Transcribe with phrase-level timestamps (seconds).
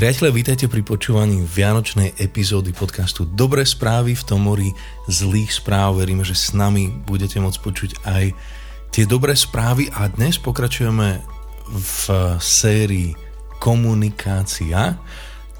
[0.00, 4.48] Priatelia, vítajte pri počúvaní Vianočnej epizódy podcastu Dobré správy v tom
[5.04, 6.00] zlých správ.
[6.00, 8.32] Veríme, že s nami budete môcť počuť aj
[8.96, 11.20] tie dobré správy a dnes pokračujeme
[11.68, 12.04] v
[12.40, 13.12] sérii
[13.60, 14.96] Komunikácia,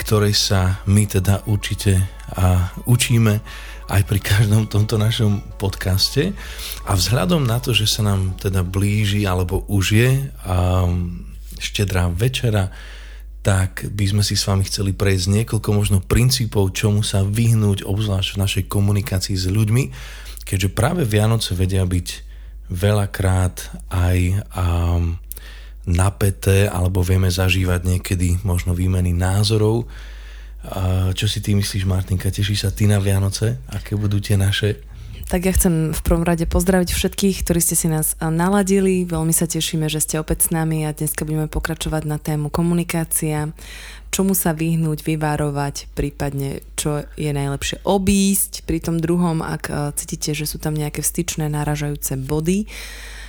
[0.00, 2.00] ktorej sa my teda určite
[2.32, 3.44] a učíme
[3.92, 6.32] aj pri každom tomto našom podcaste.
[6.88, 11.28] A vzhľadom na to, že sa nám teda blíži alebo už je um,
[11.60, 12.72] štedrá večera,
[13.40, 18.36] tak by sme si s vami chceli prejsť niekoľko možno princípov, čomu sa vyhnúť, obzvlášť
[18.36, 19.84] v našej komunikácii s ľuďmi,
[20.44, 22.08] keďže práve Vianoce vedia byť
[22.68, 23.56] veľakrát
[23.88, 24.18] aj
[24.52, 25.16] um,
[25.88, 29.88] napäté, alebo vieme zažívať niekedy možno výmeny názorov.
[30.60, 32.28] Uh, čo si ty myslíš, Martinka?
[32.28, 33.64] Teší sa ty na Vianoce?
[33.72, 34.89] Aké budú tie naše?
[35.30, 39.06] Tak ja chcem v prvom rade pozdraviť všetkých, ktorí ste si nás naladili.
[39.06, 43.54] Veľmi sa tešíme, že ste opäť s nami a dneska budeme pokračovať na tému komunikácia,
[44.10, 50.50] čomu sa vyhnúť, vyvárovať, prípadne čo je najlepšie obísť pri tom druhom, ak cítite, že
[50.50, 52.66] sú tam nejaké vstyčné náražajúce body.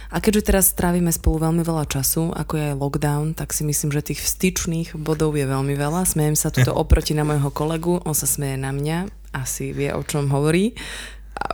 [0.09, 3.93] A keďže teraz strávime spolu veľmi veľa času, ako je aj lockdown, tak si myslím,
[3.93, 6.09] že tých vstyčných bodov je veľmi veľa.
[6.09, 9.05] Smejem sa tuto oproti na môjho kolegu, on sa smeje na mňa,
[9.37, 10.73] asi vie, o čom hovorí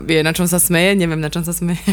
[0.04, 1.82] vie, na čom sa smeje, neviem, na čom sa smeje.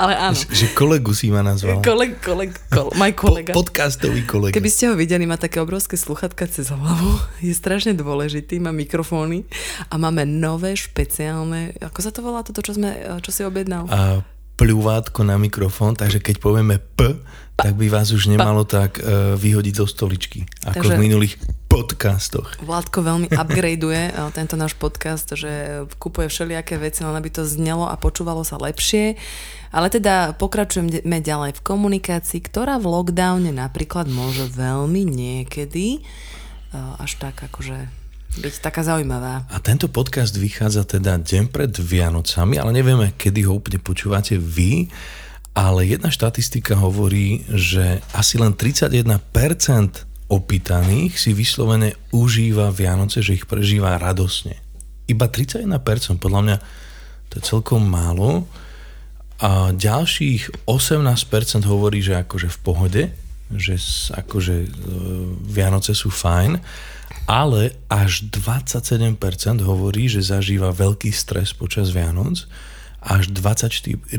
[0.00, 0.38] Ale áno.
[0.38, 1.84] Že kolegu si ma nazval.
[1.84, 3.52] Koleg, koleg, kol, maj kolega.
[3.52, 4.56] Po, podcastový kolega.
[4.56, 7.20] Keby ste ho videli, má také obrovské sluchatka cez hlavu.
[7.44, 9.44] Je strašne dôležitý, má mikrofóny
[9.92, 13.84] a máme nové, špeciálne, ako sa to volá toto, čo, sme, čo si objednal?
[13.92, 14.24] A
[14.58, 17.14] pľúvátko na mikrofón, takže keď povieme P,
[17.58, 20.94] tak by vás už nemalo tak uh, vyhodiť zo stoličky, ako Takže...
[20.94, 21.34] v minulých
[21.78, 22.58] podcastoch.
[22.58, 27.86] Vládko veľmi upgradeuje uh, tento náš podcast, že kupuje všelijaké veci, len aby to znelo
[27.86, 29.14] a počúvalo sa lepšie.
[29.70, 36.02] Ale teda pokračujeme ďalej v komunikácii, ktorá v lockdowne napríklad môže veľmi niekedy
[36.74, 37.86] uh, až tak akože
[38.42, 39.46] byť taká zaujímavá.
[39.48, 44.90] A tento podcast vychádza teda deň pred Vianocami, ale nevieme, kedy ho úplne počúvate vy
[45.58, 53.48] ale jedna štatistika hovorí, že asi len 31% opýtaných si vyslovene užíva Vianoce, že ich
[53.48, 54.60] prežíva radosne.
[55.08, 56.56] Iba 31%, podľa mňa
[57.32, 58.44] to je celkom málo.
[59.40, 63.02] A ďalších 18% hovorí, že akože v pohode,
[63.54, 63.80] že
[64.12, 64.68] akože e,
[65.48, 66.60] Vianoce sú fajn,
[67.24, 69.16] ale až 27%
[69.64, 72.44] hovorí, že zažíva veľký stres počas Vianoc
[72.98, 74.10] až 24%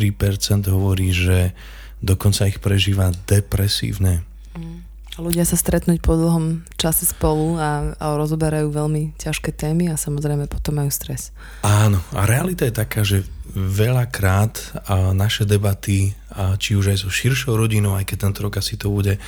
[0.72, 1.52] hovorí, že
[2.00, 4.24] dokonca ich prežíva depresívne.
[5.20, 10.48] Ľudia sa stretnúť po dlhom čase spolu a, a rozoberajú veľmi ťažké témy a samozrejme
[10.48, 11.36] potom majú stres.
[11.60, 17.12] Áno, a realita je taká, že veľakrát a naše debaty, a či už aj so
[17.12, 19.20] širšou rodinou, aj keď tento rok asi to bude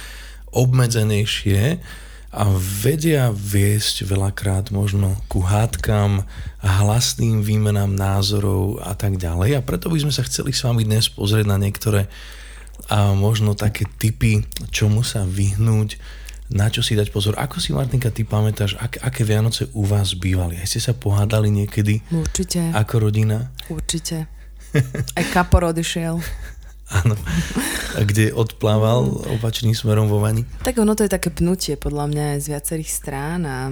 [0.56, 1.84] obmedzenejšie,
[2.32, 6.24] a vedia viesť veľakrát možno ku hádkam
[6.64, 9.60] hlasným výmenám názorov a tak ďalej.
[9.60, 12.08] A preto by sme sa chceli s vami dnes pozrieť na niektoré
[12.92, 15.96] a možno také typy, čomu sa vyhnúť,
[16.52, 17.40] na čo si dať pozor.
[17.40, 20.60] Ako si, Martinka, ty pamätáš, ak, aké Vianoce u vás bývali?
[20.60, 22.04] Aj ste sa pohádali niekedy?
[22.12, 22.76] Určite.
[22.76, 23.56] Ako rodina?
[23.72, 24.28] Určite.
[25.18, 26.20] Aj kapor odišiel.
[26.92, 27.16] Áno.
[27.96, 29.08] A kde odplával
[29.40, 30.44] opačným smerom vo vani?
[30.68, 33.72] Tak ono to je také pnutie podľa mňa z viacerých strán a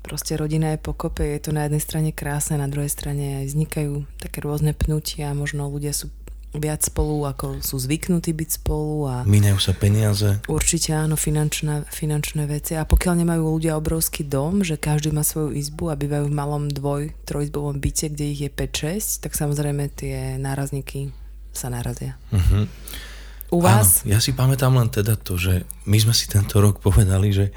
[0.00, 4.08] proste rodina je pokope, je to na jednej strane krásne, na druhej strane aj vznikajú
[4.16, 6.08] také rôzne pnutia, možno ľudia sú
[6.54, 9.10] viac spolu, ako sú zvyknutí byť spolu.
[9.10, 10.38] A Minajú sa peniaze.
[10.46, 12.78] Určite áno, finančné, finančné veci.
[12.78, 16.70] A pokiaľ nemajú ľudia obrovský dom, že každý má svoju izbu a bývajú v malom
[16.70, 21.10] dvoj, trojizbovom byte, kde ich je 5-6, tak samozrejme tie nárazníky
[21.54, 22.18] sa narazia.
[22.34, 22.66] Uh-huh.
[23.54, 24.02] U vás?
[24.02, 27.54] Áno, ja si pamätám len teda to, že my sme si tento rok povedali, že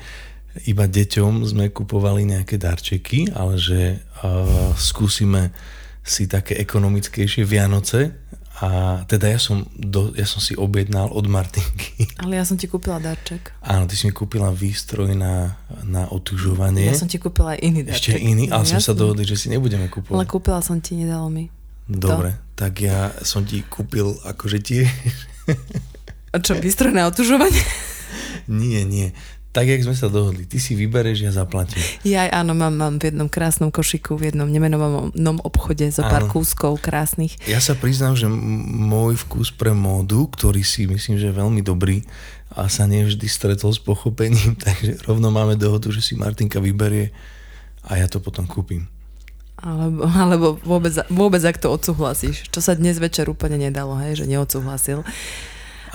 [0.65, 5.53] iba deťom sme kupovali nejaké darčeky, ale že uh, skúsime
[6.07, 8.26] si také ekonomickejšie Vianoce
[8.57, 12.09] a teda ja som, do, ja som si objednal od Martinky.
[12.25, 13.53] Ale ja som ti kúpila darček.
[13.61, 16.89] Áno, ty si mi kúpila výstroj na, na otužovanie.
[16.89, 18.17] Ja som ti kúpila aj iný darček.
[18.17, 20.17] Ešte iný, ale sme sa dohodli, že si nebudeme kúpovať.
[20.17, 21.53] Ale kúpila som ti, nedalo mi.
[21.85, 22.65] Dobre, to.
[22.65, 24.89] tak ja som ti kúpil akože tie...
[26.33, 27.61] A čo, výstroj na otužovanie?
[28.49, 29.13] nie, nie.
[29.57, 30.45] Tak, jak sme sa dohodli.
[30.45, 31.81] Ty si vybereš, ja zaplatím.
[32.05, 36.77] Ja áno, mám, mám v jednom krásnom košiku, v jednom nemenovanom obchode zo pár kúskov
[36.77, 37.33] krásnych.
[37.49, 42.05] Ja sa priznám, že môj vkus pre módu, ktorý si myslím, že je veľmi dobrý
[42.53, 47.09] a sa nevždy stretol s pochopením, takže rovno máme dohodu, že si Martinka vyberie
[47.81, 48.85] a ja to potom kúpim.
[49.57, 52.45] Alebo, alebo vôbec, vôbec ak to odsúhlasíš.
[52.53, 55.01] Čo sa dnes večer úplne nedalo, hej, že neodsúhlasil.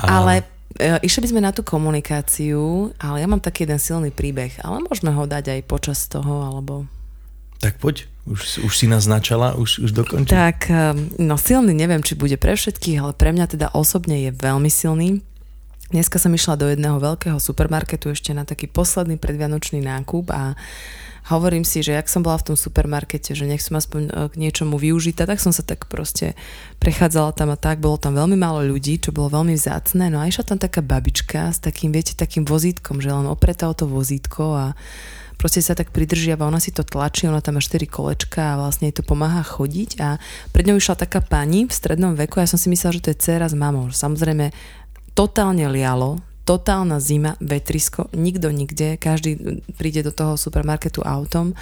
[0.02, 0.42] Ale
[0.80, 5.12] išli by sme na tú komunikáciu, ale ja mám taký jeden silný príbeh, ale môžeme
[5.12, 6.88] ho dať aj počas toho, alebo...
[7.62, 10.34] Tak poď, už, už si nás načala, už, už dokončí.
[10.34, 14.30] Tak, e, no silný neviem, či bude pre všetkých, ale pre mňa teda osobne je
[14.34, 15.22] veľmi silný.
[15.92, 20.56] Dneska som išla do jedného veľkého supermarketu ešte na taký posledný predvianočný nákup a
[21.30, 24.34] hovorím si, že jak som bola v tom supermarkete, že nech som aspoň e, k
[24.34, 26.34] niečomu využitá, tak som sa tak proste
[26.82, 30.26] prechádzala tam a tak, bolo tam veľmi málo ľudí, čo bolo veľmi vzácne, no a
[30.26, 34.44] išla tam taká babička s takým, viete, takým vozítkom, že len opretá o to vozítko
[34.56, 34.66] a
[35.42, 38.90] proste sa tak pridržiava, ona si to tlačí, ona tam má 4 kolečka a vlastne
[38.90, 39.98] jej to pomáha chodiť.
[39.98, 40.22] A
[40.54, 42.38] pred ňou išla taká pani v strednom veku.
[42.38, 43.90] Ja som si myslela, že to je dcera s mamou.
[43.90, 44.54] Samozrejme,
[45.18, 51.54] totálne lialo, totálna zima, vetrisko, nikto nikde, každý príde do toho supermarketu autom.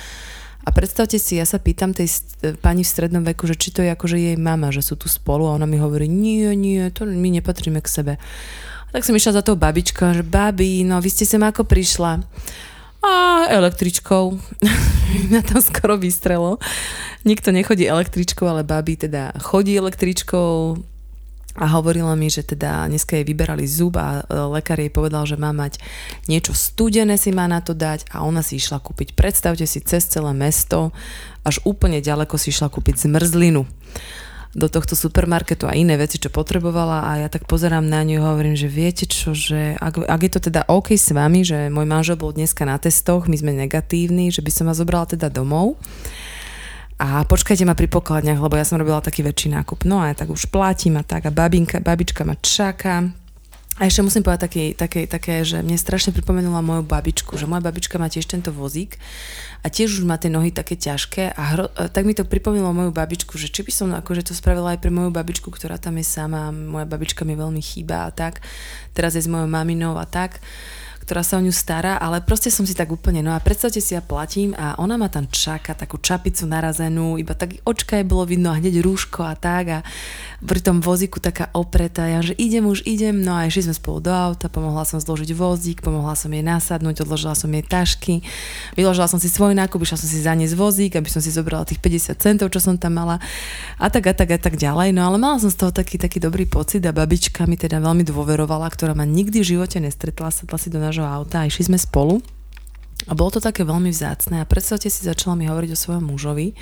[0.61, 2.21] A predstavte si, ja sa pýtam tej
[2.61, 5.49] pani v strednom veku, že či to je akože jej mama, že sú tu spolu
[5.49, 8.13] a ona mi hovorí, nie, nie, to my nepatríme k sebe.
[8.21, 12.21] A tak som išla za tou babičkou, že babi, no vy ste sem ako prišla.
[13.01, 13.13] A
[13.49, 14.37] električkou.
[15.33, 16.61] Na tam skoro vystrelo.
[17.25, 20.77] Nikto nechodí električkou, ale babi teda chodí električkou,
[21.59, 25.35] a hovorila mi, že teda dneska jej vyberali zub a e, lekár jej povedal, že
[25.35, 25.83] má mať
[26.31, 29.19] niečo studené si má na to dať a ona si išla kúpiť.
[29.19, 30.95] Predstavte si cez celé mesto,
[31.43, 33.67] až úplne ďaleko si išla kúpiť zmrzlinu
[34.51, 38.35] do tohto supermarketu a iné veci, čo potrebovala a ja tak pozerám na ňu a
[38.35, 41.87] hovorím, že viete čo, že ak, ak je to teda OK s vami, že môj
[41.87, 45.79] manžel bol dneska na testoch, my sme negatívni, že by som vás zobrala teda domov
[47.01, 49.89] a počkajte ma pri pokladniach, lebo ja som robila taký väčší nákup.
[49.89, 53.09] No a ja tak už platím a tak a babinka, babička ma čaká.
[53.81, 57.65] A ešte musím povedať také, také, také, že mne strašne pripomenula moju babičku, že moja
[57.65, 59.01] babička má tiež tento vozík
[59.65, 62.93] a tiež už má tie nohy také ťažké a hro, tak mi to pripomínalo moju
[62.93, 66.05] babičku, že či by som akože to spravila aj pre moju babičku, ktorá tam je
[66.05, 68.45] sama, moja babička mi veľmi chýba a tak,
[68.93, 70.45] teraz je s mojou maminou a tak
[71.01, 73.97] ktorá sa o ňu stará, ale proste som si tak úplne, no a predstavte si,
[73.97, 78.29] ja platím a ona ma tam čaká, takú čapicu narazenú, iba tak očka je bolo
[78.29, 79.79] vidno a hneď rúško a tak a
[80.45, 83.99] pri tom vozíku taká opretá, ja že idem už, idem, no a išli sme spolu
[84.05, 88.21] do auta, pomohla som zložiť vozík, pomohla som jej nasadnúť, odložila som jej tašky,
[88.77, 91.81] vyložila som si svoj nákup, išla som si zaniesť vozík, aby som si zobrala tých
[91.81, 93.17] 50 centov, čo som tam mala
[93.81, 96.21] a tak a tak a tak ďalej, no ale mala som z toho taký, taký
[96.21, 100.57] dobrý pocit a babička mi teda veľmi dôverovala, ktorá ma nikdy v živote nestretla, sadla
[100.61, 102.19] si do nášho auta a išli sme spolu.
[103.09, 106.53] A bolo to také veľmi vzácne a predstavte si, začala mi hovoriť o svojom mužovi.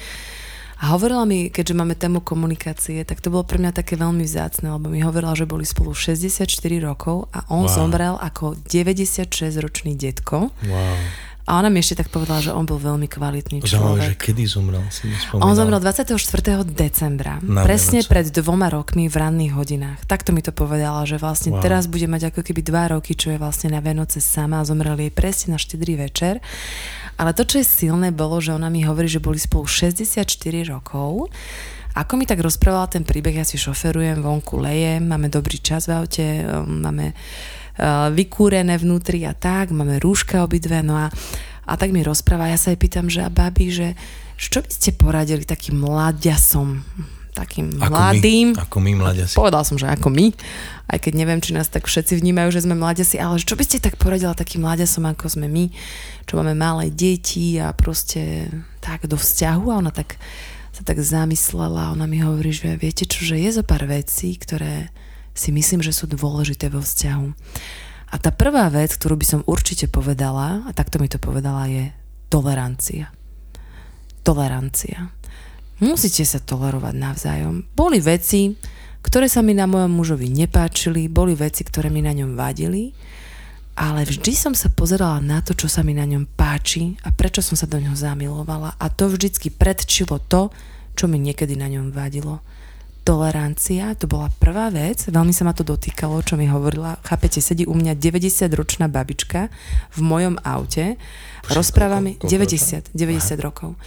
[0.79, 4.71] A hovorila mi, keďže máme tému komunikácie, tak to bolo pre mňa také veľmi vzácne,
[4.71, 6.47] lebo mi hovorila, že boli spolu 64
[6.79, 7.75] rokov a on wow.
[7.75, 10.55] zomrel ako 96-ročný detko.
[10.55, 10.95] Wow.
[11.49, 14.13] A ona mi ešte tak povedala, že on bol veľmi kvalitný človek.
[14.13, 16.13] že kedy zomrel, si On zomrel 24.
[16.69, 18.13] decembra, Na presne Vianoce.
[18.13, 20.05] pred dvoma rokmi v ranných hodinách.
[20.05, 21.65] Takto mi to povedala, že vlastne wow.
[21.65, 25.01] teraz bude mať ako keby dva roky, čo je vlastne na Vianoce sama a zomrel
[25.01, 26.45] jej presne na štedrý večer.
[27.17, 30.29] Ale to, čo je silné, bolo, že ona mi hovorí, že boli spolu 64
[30.69, 31.33] rokov.
[31.97, 35.97] Ako mi tak rozprávala ten príbeh, ja si šoferujem, vonku lejem, máme dobrý čas v
[35.97, 37.17] aute, um, máme
[38.11, 41.07] vykúrené vnútri a tak, máme rúška obidve, no a,
[41.65, 43.95] a tak mi rozpráva, ja sa jej pýtam, že a babi, že
[44.39, 46.83] čo by ste poradili takým mladiasom,
[47.35, 48.47] takým ako mladým.
[48.55, 49.35] My, ako my mladiasi.
[49.39, 50.35] Povedal som, že ako my,
[50.91, 53.79] aj keď neviem, či nás tak všetci vnímajú, že sme mladiasi, ale čo by ste
[53.79, 55.71] tak poradila takým mladiasom, ako sme my,
[56.27, 58.51] čo máme malé deti a proste
[58.83, 60.19] tak do vzťahu a ona tak
[60.75, 64.39] sa tak zamyslela a ona mi hovorí, že viete čo, že je zo pár vecí,
[64.39, 64.95] ktoré
[65.39, 67.27] si myslím, že sú dôležité vo vzťahu.
[68.11, 71.95] A tá prvá vec, ktorú by som určite povedala, a takto mi to povedala, je
[72.27, 73.15] tolerancia.
[74.27, 75.15] Tolerancia.
[75.79, 77.71] Musíte sa tolerovať navzájom.
[77.79, 78.59] Boli veci,
[78.99, 82.91] ktoré sa mi na mojom mužovi nepáčili, boli veci, ktoré mi na ňom vadili,
[83.79, 87.39] ale vždy som sa pozerala na to, čo sa mi na ňom páči a prečo
[87.39, 90.51] som sa do ňoho zamilovala a to vždycky predčilo to,
[90.99, 92.43] čo mi niekedy na ňom vadilo
[93.09, 97.01] tolerancia, to bola prvá vec, veľmi sa ma to dotýkalo, čo mi hovorila.
[97.01, 99.49] Chápete, sedí u mňa 90-ročná babička
[99.97, 103.41] v mojom aute, Počkej, rozpráva mi 90, 90 Aha.
[103.41, 103.81] rokov.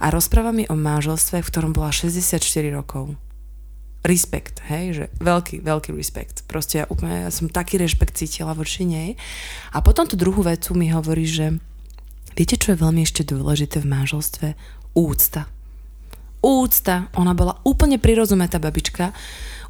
[0.00, 2.40] A rozpráva mi o manželstve, v ktorom bola 64
[2.72, 3.12] rokov.
[4.08, 6.48] Respekt, hej, že veľký, veľký respekt.
[6.48, 9.20] Proste ja úplne, ja som taký rešpekt cítila voči nej.
[9.76, 11.60] A potom tú druhú vecu mi hovorí, že
[12.32, 14.48] viete, čo je veľmi ešte dôležité v manželstve?
[14.96, 15.44] Úcta
[16.42, 19.14] úcta, ona bola úplne prirozumetá babička,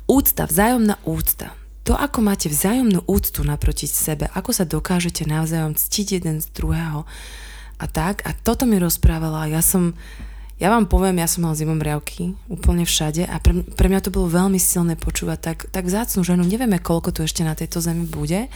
[0.09, 1.53] úcta, vzájomná úcta.
[1.87, 7.05] To, ako máte vzájomnú úctu naproti sebe, ako sa dokážete navzájom ctiť jeden z druhého
[7.79, 8.25] a tak.
[8.25, 9.51] A toto mi rozprávala.
[9.51, 9.93] Ja som,
[10.63, 14.31] Ja vám poviem, ja som mal zimomriavky úplne všade a pre, pre mňa to bolo
[14.31, 16.47] veľmi silné počúvať tak, tak vzácnu ženu.
[16.47, 18.47] Nevieme, koľko tu ešte na tejto zemi bude,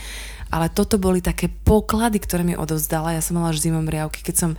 [0.54, 3.11] ale toto boli také poklady, ktoré mi odovzdala.
[3.11, 4.50] Ja som mala až zimomriavky, keď som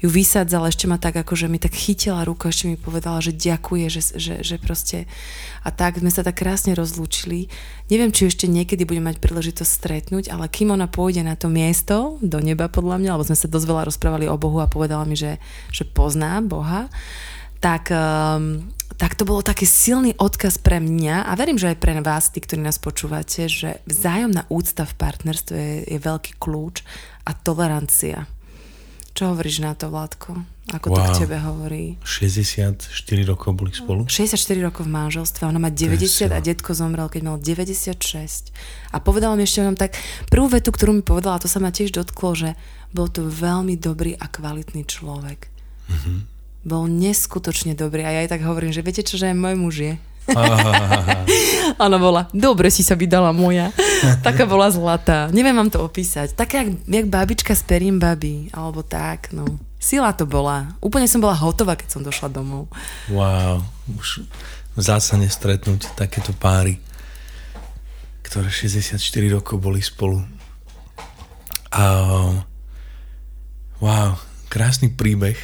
[0.00, 3.36] ju vysádzala, ešte ma tak ako, že mi tak chytila ruku, ešte mi povedala, že
[3.36, 5.04] ďakuje, že, že, že proste
[5.60, 7.52] a tak sme sa tak krásne rozlúčili.
[7.92, 12.16] Neviem, či ešte niekedy budem mať príležitosť stretnúť, ale kým ona pôjde na to miesto,
[12.24, 15.20] do neba podľa mňa, lebo sme sa dosť veľa rozprávali o Bohu a povedala mi,
[15.20, 15.36] že,
[15.68, 16.88] že pozná Boha,
[17.60, 21.92] tak, um, tak to bolo taký silný odkaz pre mňa a verím, že aj pre
[22.00, 26.80] vás, tí, ktorí nás počúvate, že vzájomná úcta v partnerstve je, je veľký kľúč
[27.28, 28.24] a tolerancia.
[29.20, 30.32] Čo hovoríš na to, Vládko?
[30.72, 30.96] Ako wow.
[30.96, 32.00] to k tebe hovorí?
[32.08, 32.88] 64
[33.28, 34.08] rokov boli spolu?
[34.08, 38.00] 64 rokov v manželstve, ona má 90 a detko zomrel, keď mal 96.
[38.88, 40.00] A povedala mi ešte o tak,
[40.32, 42.56] prvú vetu, ktorú mi povedala, to sa ma tiež dotklo, že
[42.96, 45.52] bol to veľmi dobrý a kvalitný človek.
[45.92, 46.18] Mm-hmm.
[46.64, 49.74] Bol neskutočne dobrý a ja aj tak hovorím, že viete čo, že aj môj muž
[49.84, 49.94] je.
[51.84, 53.72] Ona bola, dobre si sa vydala moja.
[54.26, 55.32] Taká bola zlatá.
[55.32, 56.36] Neviem vám to opísať.
[56.36, 58.52] Taká jak, jak babička z perím baby.
[58.52, 59.46] Alebo tak, no.
[59.80, 60.76] Sila to bola.
[60.84, 62.68] Úplne som bola hotová, keď som došla domov.
[63.08, 63.64] Wow.
[63.96, 64.28] Už
[64.78, 66.78] zásadne stretnúť takéto páry,
[68.22, 69.00] ktoré 64
[69.32, 70.22] rokov boli spolu.
[71.70, 71.84] A
[73.78, 74.18] wow,
[74.50, 75.38] krásny príbeh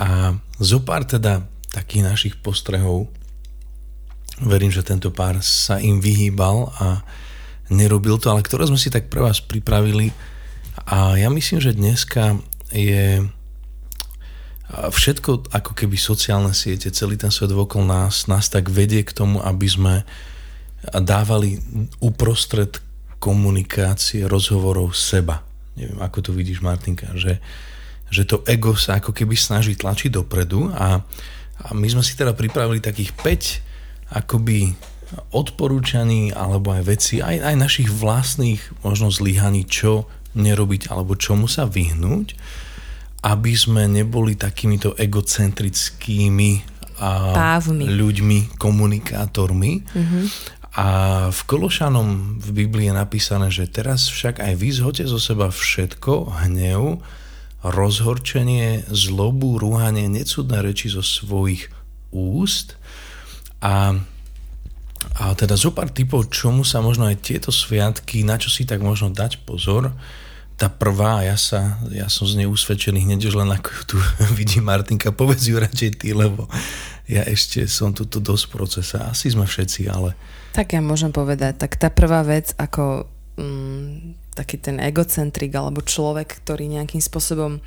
[0.00, 3.08] a zopár teda takých našich postrehov
[4.40, 7.04] Verím, že tento pár sa im vyhýbal a
[7.68, 10.10] nerobil to, ale ktoré sme si tak pre vás pripravili.
[10.88, 12.40] A ja myslím, že dneska
[12.72, 13.24] je
[14.70, 19.42] všetko ako keby sociálne siete, celý ten svet okolo nás, nás tak vedie k tomu,
[19.42, 19.94] aby sme
[20.88, 21.58] dávali
[21.98, 22.78] uprostred
[23.20, 25.44] komunikácie, rozhovorov seba.
[25.76, 27.42] Neviem, ako to vidíš, Martinka, že,
[28.08, 31.02] že to ego sa ako keby snaží tlačiť dopredu a,
[31.60, 33.69] a my sme si teda pripravili takých 5
[34.10, 34.74] akoby
[35.34, 40.06] odporúčaní alebo aj veci, aj, aj našich vlastných možno zlyhaní, čo
[40.38, 42.38] nerobiť alebo čomu sa vyhnúť,
[43.26, 47.88] aby sme neboli takýmito egocentrickými a Pávmi.
[47.88, 49.72] ľuďmi, komunikátormi.
[49.82, 50.24] Mm-hmm.
[50.78, 50.86] A
[51.34, 56.46] v Kološanom v Biblii je napísané, že teraz však aj vy zhoďte zo seba všetko,
[56.46, 57.02] hnev,
[57.66, 61.72] rozhorčenie, zlobu, rúhanie, necudné reči zo svojich
[62.14, 62.79] úst
[63.60, 63.92] a,
[65.20, 68.80] a teda zo pár typov, čomu sa možno aj tieto sviatky, na čo si tak
[68.80, 69.92] možno dať pozor.
[70.60, 73.96] Tá prvá, ja, sa, ja som z nej usvedčený hneď už len ako tu
[74.38, 76.48] vidí Martinka, povedz ju radšej ty, lebo
[77.08, 78.96] ja ešte som tu dosť v procese.
[79.00, 80.16] Asi sme všetci, ale...
[80.56, 83.06] Tak ja môžem povedať, tak tá prvá vec, ako
[83.38, 87.60] mm, taký ten egocentrik alebo človek, ktorý nejakým spôsobom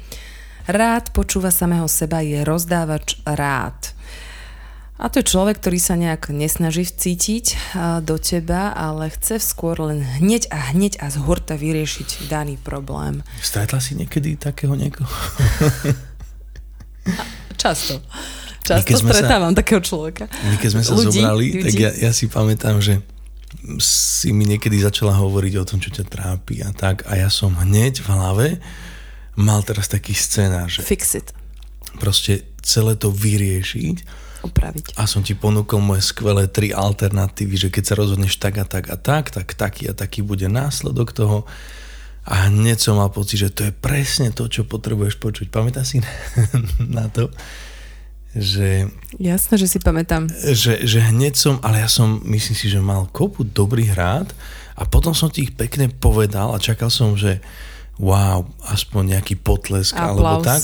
[0.65, 3.92] rád počúva samého seba, je rozdávač rád.
[5.01, 10.05] A to je človek, ktorý sa nejak nesnaží vcítiť do teba, ale chce skôr len
[10.05, 13.25] hneď a hneď a z hurta vyriešiť daný problém.
[13.41, 15.09] Stretla si niekedy takého niekoho?
[17.57, 18.05] Často.
[18.63, 20.29] Často stretávam sa, takého človeka.
[20.29, 21.63] My keď sme sa ľudí, zobrali, ľudí.
[21.67, 23.03] tak ja, ja si pamätám, že
[23.81, 27.53] si mi niekedy začala hovoriť o tom, čo ťa trápi a tak a ja som
[27.53, 28.47] hneď v hlave
[29.35, 31.35] mal teraz taký scénar, že Fix it.
[31.99, 33.97] proste celé to vyriešiť
[34.43, 34.99] opraviť.
[34.99, 38.91] A som ti ponúkol moje skvelé tri alternatívy, že keď sa rozhodneš tak a tak
[38.91, 41.47] a tak, tak taký a taký bude následok toho.
[42.23, 45.47] A hneď som mal pocit, že to je presne to, čo potrebuješ počuť.
[45.51, 45.97] Pamätáš si
[46.97, 47.31] na to?
[48.33, 48.89] Že,
[49.21, 50.25] Jasné, že si pamätám.
[50.31, 54.33] Že, že hneď som, ale ja som, myslím si, že mal kopu dobrých rád
[54.73, 57.43] a potom som ti ich pekne povedal a čakal som, že
[58.01, 58.41] wow,
[58.73, 60.09] aspoň nejaký potlesk Aplaus.
[60.09, 60.61] alebo tak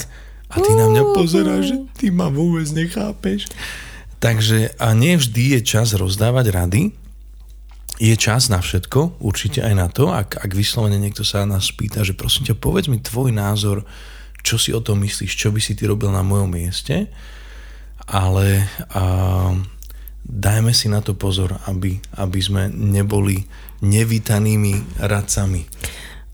[0.49, 3.45] a ty na mňa pozeráš, že ty ma vôbec nechápeš.
[4.19, 6.81] Takže a nie vždy je čas rozdávať rady,
[7.99, 12.01] je čas na všetko, určite aj na to, ak, ak vyslovene niekto sa nás spýta,
[12.01, 13.83] že prosím ťa, povedz mi tvoj názor,
[14.39, 17.11] čo si o tom myslíš, čo by si ty robil na mojom mieste,
[18.07, 19.51] ale a,
[20.23, 23.43] dajme si na to pozor, aby, aby sme neboli
[23.83, 25.67] nevítanými radcami.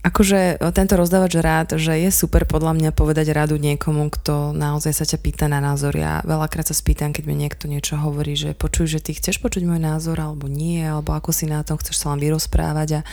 [0.06, 5.02] Akože tento rozdávač rád, že je super podľa mňa povedať radu niekomu, kto naozaj sa
[5.02, 5.98] ťa pýta na názor.
[5.98, 9.66] Ja veľakrát sa spýtam, keď mi niekto niečo hovorí, že počuj, že ty chceš počuť
[9.66, 13.02] môj názor, alebo nie, alebo ako si na tom chceš sa len vyrozprávať.
[13.02, 13.06] A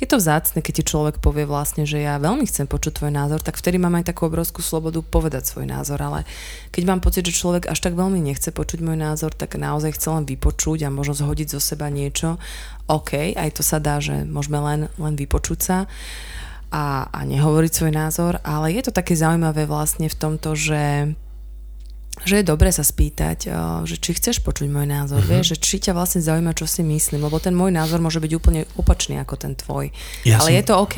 [0.00, 3.44] je to vzácne, keď ti človek povie vlastne, že ja veľmi chcem počuť tvoj názor,
[3.44, 6.00] tak vtedy mám aj takú obrovskú slobodu povedať svoj názor.
[6.00, 6.24] Ale
[6.72, 10.08] keď mám pocit, že človek až tak veľmi nechce počuť môj názor, tak naozaj chce
[10.16, 12.40] len vypočuť a možno zhodiť zo seba niečo.
[12.88, 15.78] OK, aj to sa dá, že môžeme len, len vypočuť sa
[16.72, 21.12] a, a nehovoriť svoj názor, ale je to také zaujímavé vlastne v tomto, že
[22.26, 23.46] že je dobré sa spýtať,
[23.86, 25.38] že či chceš počuť môj názor, uh-huh.
[25.38, 28.32] vieš, že či ťa vlastne zaujíma, čo si myslím, lebo ten môj názor môže byť
[28.34, 29.94] úplne opačný ako ten tvoj.
[30.26, 30.56] Ja Ale som...
[30.58, 30.96] je to OK.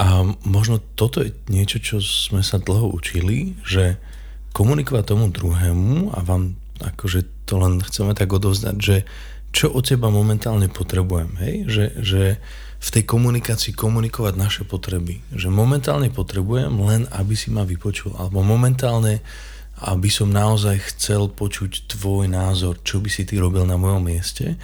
[0.00, 4.00] A možno toto je niečo, čo sme sa dlho učili, že
[4.56, 8.96] komunikovať tomu druhému a vám akože to len chceme tak odovzdať, že
[9.56, 11.54] čo od teba momentálne potrebujem, hej?
[11.64, 12.22] Že, že
[12.76, 15.24] v tej komunikácii komunikovať naše potreby.
[15.32, 18.12] Že momentálne potrebujem len, aby si ma vypočul.
[18.20, 19.24] Alebo momentálne
[19.76, 24.56] aby som naozaj chcel počuť tvoj názor, čo by si ty robil na mojom mieste.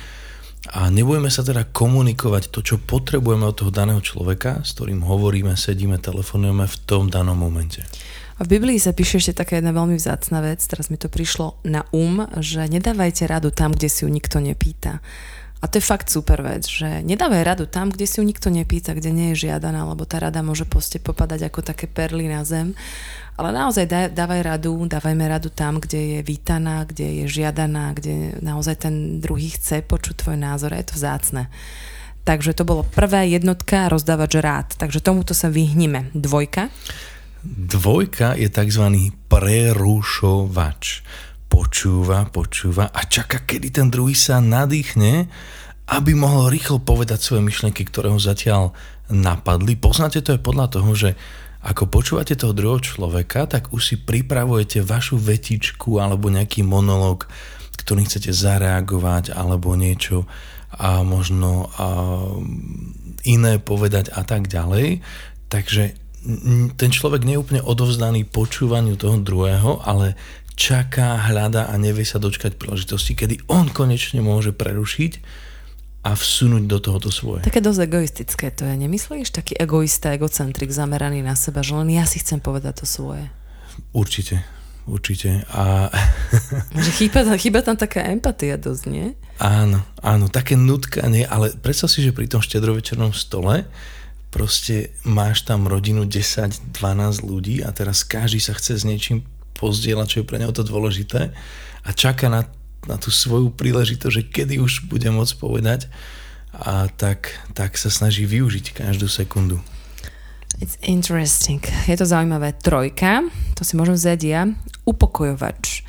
[0.72, 5.52] A nebudeme sa teda komunikovať to, čo potrebujeme od toho daného človeka, s ktorým hovoríme,
[5.52, 7.84] sedíme, telefonujeme v tom danom momente.
[8.42, 11.62] A v Biblii sa píše ešte taká jedna veľmi vzácna vec, teraz mi to prišlo
[11.62, 14.98] na um, že nedávajte radu tam, kde si ju nikto nepýta.
[15.62, 18.98] A to je fakt super vec, že nedávaj radu tam, kde si ju nikto nepýta,
[18.98, 22.74] kde nie je žiadaná, lebo tá rada môže poste popadať ako také perly na zem.
[23.38, 28.90] Ale naozaj dávaj radu, dávajme radu tam, kde je vítaná, kde je žiadaná, kde naozaj
[28.90, 30.74] ten druhý chce počuť tvoj názor.
[30.74, 31.46] Je to vzácne.
[32.26, 34.74] Takže to bolo prvé jednotka rozdávač rád.
[34.82, 36.10] Takže tomuto sa vyhnime.
[36.10, 36.74] Dvojka.
[37.42, 38.84] Dvojka je tzv.
[39.26, 40.82] prerušovač
[41.50, 45.26] počúva, počúva a čaká, kedy ten druhý sa nadýchne,
[45.90, 48.72] aby mohol rýchlo povedať svoje myšlienky, ktoré ho zatiaľ
[49.10, 49.76] napadli.
[49.76, 51.10] Poznáte to je podľa toho, že
[51.62, 57.26] ako počúvate toho druhého človeka, tak už si pripravujete vašu vetičku alebo nejaký monolog,
[57.78, 60.26] ktorý chcete zareagovať alebo niečo
[60.72, 61.86] a možno a
[63.28, 65.04] iné povedať a tak ďalej.
[65.52, 66.01] Takže
[66.78, 70.14] ten človek nie je úplne odovzdaný počúvaniu toho druhého, ale
[70.54, 75.18] čaká, hľada a nevie sa dočkať príležitosti, kedy on konečne môže prerušiť
[76.02, 77.46] a vsunúť do tohoto svoje.
[77.46, 79.30] Také dosť egoistické to je, nemyslíš?
[79.30, 83.30] Taký egoista, egocentrik zameraný na seba, že len ja si chcem povedať to svoje.
[83.94, 84.42] Určite,
[84.86, 85.46] určite.
[85.54, 85.90] A...
[86.98, 89.14] Chýba, chýba tam taká empatia dosť, nie?
[89.38, 93.66] Áno, áno, také nutkanie, ale predstav si, že pri tom štedrovečernom stole
[94.32, 96.72] proste máš tam rodinu 10-12
[97.20, 99.28] ľudí a teraz každý sa chce s niečím
[99.60, 101.36] pozdieľať, čo je pre neho to dôležité
[101.84, 102.48] a čaká na,
[102.88, 105.92] na tú svoju príležitosť, že kedy už bude môcť povedať
[106.56, 109.60] a tak, tak sa snaží využiť každú sekundu.
[110.60, 111.64] It's interesting.
[111.88, 112.52] Je to zaujímavé.
[112.60, 113.24] Trojka,
[113.56, 114.42] to si môžem vziať ja.
[114.84, 115.84] Upokojovač.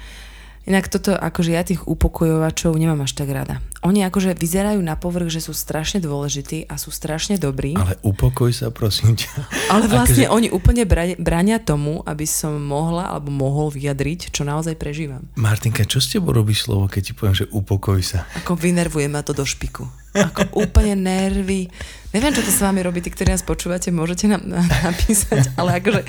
[0.63, 3.59] Inak toto, akože ja tých upokojovačov nemám až tak rada.
[3.83, 7.75] Oni akože vyzerajú na povrch, že sú strašne dôležití a sú strašne dobrí.
[7.75, 9.27] Ale upokoj sa, prosím ťa.
[9.67, 10.35] Ale vlastne akože...
[10.39, 10.87] oni úplne
[11.19, 15.27] bráňa tomu, aby som mohla alebo mohol vyjadriť, čo naozaj prežívam.
[15.35, 18.23] Martinka, čo s tebou robí slovo, keď ti poviem, že upokoj sa?
[18.39, 20.02] Ako vynervuje ma to do špiku.
[20.13, 21.67] Ako úplne nervy.
[22.13, 24.45] Neviem, čo to s vami robí, tí, ktorí nás počúvate, môžete nám
[24.85, 26.01] napísať, ale akože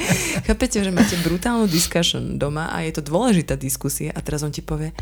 [0.45, 4.61] chápete, že máte brutálnu discussion doma a je to dôležitá diskusia a teraz on ti
[4.61, 4.93] povie,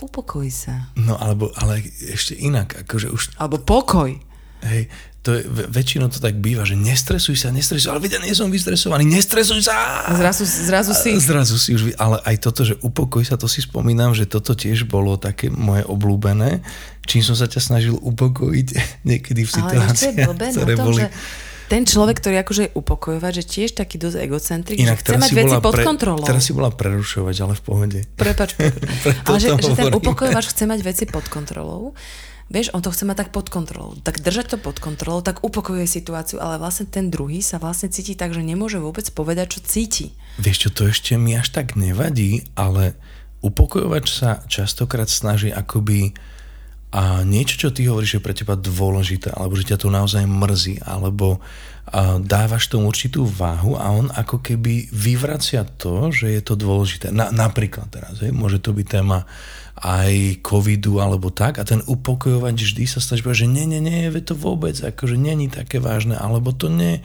[0.00, 0.88] upokoj sa.
[0.96, 3.36] No alebo, ale ešte inak, akože už...
[3.36, 4.16] Alebo pokoj.
[4.64, 4.90] Hej,
[5.22, 9.06] to je, väčšinou to tak býva, že nestresuj sa, nestresuj, ale vidia, nie som vystresovaný,
[9.06, 10.08] nestresuj sa!
[10.16, 11.14] Zrazu, zrazu si...
[11.20, 14.88] Zrazu si už, ale aj toto, že upokoj sa, to si spomínam, že toto tiež
[14.88, 16.64] bolo také moje obľúbené,
[17.08, 18.68] čím som sa ťa snažil upokojiť
[19.08, 21.00] niekedy v situáciách, ktoré tom, boli...
[21.02, 21.08] Že
[21.68, 25.32] ten človek, ktorý akože je upokojovať, že tiež taký dosť egocentrik, Inak, že chce mať
[25.36, 26.24] veci pod pre, kontrolou.
[26.24, 27.98] Teraz si bola prerušovať, ale v pohode.
[28.16, 28.56] Prepač,
[29.28, 31.92] ale že, že ten upokojovač chce mať veci pod kontrolou
[32.48, 33.92] Vieš, on to chce mať tak pod kontrolou.
[34.00, 38.16] Tak držať to pod kontrolou, tak upokojuje situáciu, ale vlastne ten druhý sa vlastne cíti
[38.16, 40.16] tak, že nemôže vôbec povedať, čo cíti.
[40.40, 42.96] Vieš čo, to ešte mi až tak nevadí, ale
[43.44, 46.16] upokojovač sa častokrát snaží akoby
[46.88, 50.80] a niečo, čo ty hovoríš, je pre teba dôležité, alebo že ťa to naozaj mrzí,
[50.88, 51.40] alebo
[52.24, 57.08] dávaš tomu určitú váhu a on ako keby vyvracia to, že je to dôležité.
[57.12, 59.24] Na, napríklad teraz, hej, môže to byť téma
[59.78, 64.34] aj covidu alebo tak a ten upokojovať vždy sa snaží že nie, nie, nie, to
[64.34, 67.00] vôbec akože není také vážne, alebo to nie,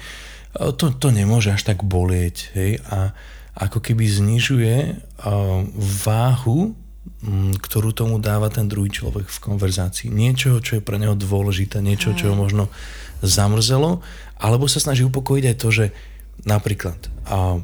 [0.56, 3.14] to, to nemôže až tak bolieť, hej, a
[3.54, 5.00] ako keby znižuje
[6.04, 6.74] váhu,
[7.60, 10.12] ktorú tomu dáva ten druhý človek v konverzácii.
[10.12, 12.72] Niečoho, čo je pre neho dôležité, niečo, čo ho možno
[13.24, 14.04] zamrzelo,
[14.40, 15.86] alebo sa snaží upokojiť aj to, že
[16.44, 17.64] napríklad uh,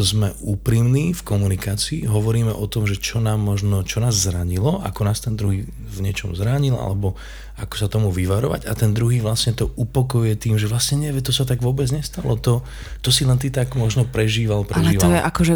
[0.00, 5.00] sme úprimní v komunikácii, hovoríme o tom, že čo nám možno, čo nás zranilo, ako
[5.04, 7.20] nás ten druhý v niečom zranil, alebo
[7.60, 8.64] ako sa tomu vyvarovať.
[8.64, 12.40] A ten druhý vlastne to upokojuje tým, že vlastne nevie, to sa tak vôbec nestalo,
[12.40, 12.64] to,
[13.04, 15.04] to si len ty tak možno prežíval, prežíval.
[15.04, 15.54] Ale to je akože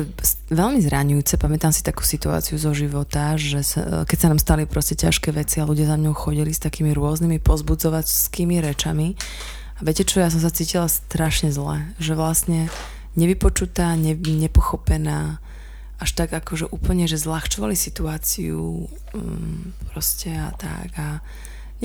[0.52, 4.92] veľmi zraňujúce, pamätám si takú situáciu zo života, že sa, keď sa nám stali proste
[4.92, 9.16] ťažké veci a ľudia za mňou chodili s takými rôznymi pozbudzovačskými rečami.
[9.76, 12.68] A viete čo, ja som sa cítila strašne zle, že vlastne
[13.20, 15.38] nevypočutá, ne, nepochopená,
[16.00, 21.20] až tak akože úplne, že zľahčovali situáciu um, proste a tak a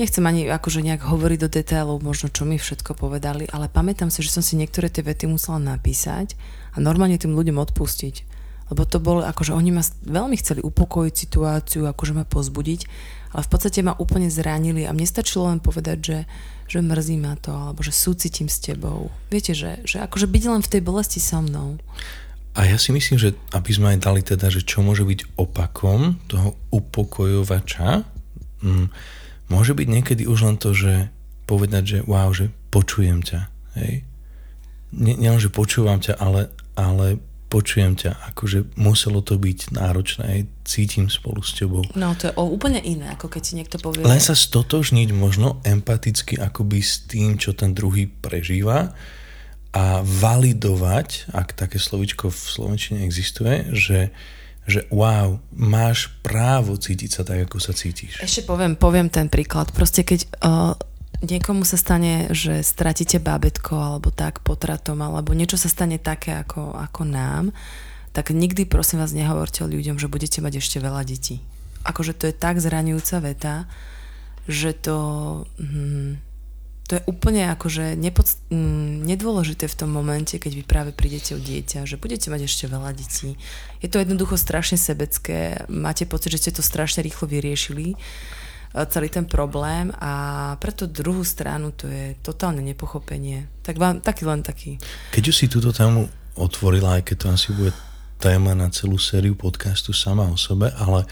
[0.00, 4.24] nechcem ani akože nejak hovoriť do detailov, možno čo mi všetko povedali, ale pamätám si,
[4.24, 6.32] že som si niektoré tie vety musela napísať
[6.72, 8.36] a normálne tým ľuďom odpustiť.
[8.66, 12.80] Lebo to bolo, akože oni ma veľmi chceli upokojiť situáciu, akože ma pozbudiť,
[13.36, 16.18] ale v podstate ma úplne zranili a mne stačilo len povedať, že,
[16.66, 19.10] že mrzí ma to, alebo že súcitím s tebou.
[19.30, 21.78] Viete, že, že akože byť len v tej bolesti so mnou.
[22.56, 26.16] A ja si myslím, že aby sme aj dali teda, že čo môže byť opakom
[26.24, 28.02] toho upokojovača,
[28.64, 28.86] mm,
[29.52, 31.12] môže byť niekedy už len to, že
[31.44, 33.40] povedať, že wow, že počujem ťa.
[33.78, 34.02] Hej?
[34.96, 37.20] Nielen, že počúvam ťa, ale, ale
[37.56, 41.88] počujem ťa, akože muselo to byť náročné, cítim spolu s tebou.
[41.96, 44.04] No to je o, úplne iné, ako keď si niekto povie.
[44.04, 48.92] Len sa stotožniť možno empaticky akoby s tým, čo ten druhý prežíva
[49.72, 54.12] a validovať, ak také slovičko v Slovenčine existuje, že,
[54.68, 58.20] že wow, máš právo cítiť sa tak, ako sa cítiš.
[58.20, 59.72] Ešte poviem, poviem ten príklad.
[59.72, 60.76] Proste keď uh,
[61.22, 66.76] niekomu sa stane, že stratíte bábetko alebo tak potratom, alebo niečo sa stane také ako,
[66.76, 67.44] ako nám,
[68.16, 71.44] tak nikdy prosím vás nehovorte ľuďom, že budete mať ešte veľa detí.
[71.84, 73.54] Akože to je tak zraňujúca veta,
[74.48, 74.96] že to...
[75.60, 76.24] Hm,
[76.86, 81.42] to je úplne akože nepod, mm, nedôležité v tom momente, keď vy práve prídete o
[81.42, 83.34] dieťa, že budete mať ešte veľa detí.
[83.82, 87.98] Je to jednoducho strašne sebecké, máte pocit, že ste to strašne rýchlo vyriešili,
[88.84, 93.48] celý ten problém a preto druhú stranu to je totálne nepochopenie.
[93.64, 94.76] Tak vám, taký len taký.
[95.16, 96.04] Keď už si túto tému
[96.36, 97.72] otvorila, aj keď to asi bude
[98.20, 101.08] téma na celú sériu podcastu sama o sebe, ale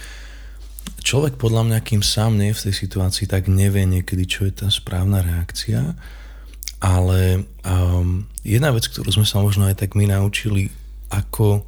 [1.01, 4.53] človek podľa mňa, kým sám nie je v tej situácii, tak nevie niekedy, čo je
[4.65, 5.97] tá správna reakcia.
[6.85, 10.69] Ale um, jedna vec, ktorú sme sa možno aj tak my naučili,
[11.09, 11.65] ako,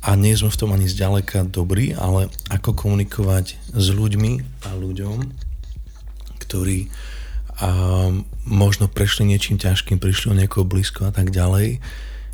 [0.00, 5.18] a nie sme v tom ani zďaleka dobrí, ale ako komunikovať s ľuďmi a ľuďom,
[6.40, 6.88] ktorí
[7.60, 11.84] um, možno prešli niečím ťažkým, prišli o niekoho blízko a tak ďalej,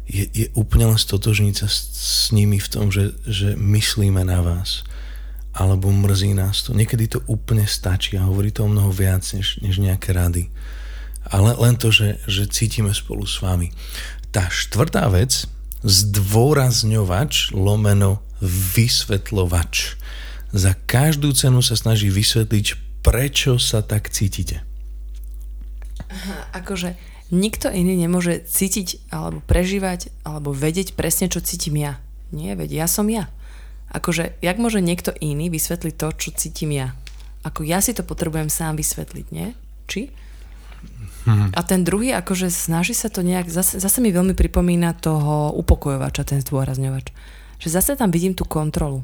[0.07, 4.39] je, je úplne len stotožniť sa s, s nimi v tom, že, že myslíme na
[4.39, 4.87] vás
[5.57, 6.77] alebo mrzí nás to.
[6.77, 10.53] Niekedy to úplne stačí a hovorí to o mnoho viac než, než nejaké rady.
[11.27, 13.73] Ale len to, že, že cítime spolu s vami.
[14.31, 15.49] Tá štvrtá vec,
[15.87, 19.97] zdôrazňovač lomeno vysvetľovač.
[20.51, 22.67] Za každú cenu sa snaží vysvetliť,
[23.07, 24.67] prečo sa tak cítite.
[26.11, 26.99] Aha, akože
[27.31, 31.99] nikto iný nemôže cítiť alebo prežívať alebo vedieť presne, čo cítim ja.
[32.35, 33.31] Nie, veď ja som ja.
[33.95, 36.99] Akože, jak môže niekto iný vysvetliť to, čo cítim ja?
[37.47, 39.55] Ako ja si to potrebujem sám vysvetliť, nie?
[39.87, 40.11] Či?
[41.27, 41.51] Hmm.
[41.51, 46.23] A ten druhý, akože snaží sa to nejak, zase, zase mi veľmi pripomína toho upokojovača,
[46.23, 47.11] ten zdôrazňovač.
[47.59, 49.03] Že zase tam vidím tú kontrolu.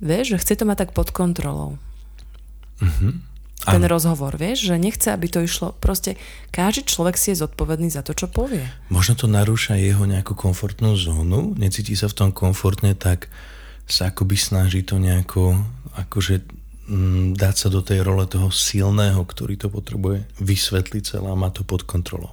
[0.00, 1.76] Vieš, že chce to mať tak pod kontrolou.
[2.80, 3.98] Mm-hmm ten ano.
[3.98, 6.14] rozhovor, vieš, že nechce, aby to išlo, proste
[6.54, 8.62] každý človek si je zodpovedný za to, čo povie.
[8.92, 13.26] Možno to narúša jeho nejakú komfortnú zónu, necíti sa v tom komfortne, tak
[13.88, 15.58] sa akoby snaží to nejako,
[15.98, 16.46] akože
[17.34, 21.66] dať sa do tej role toho silného, ktorý to potrebuje vysvetliť celé a má to
[21.66, 22.30] pod kontrolou.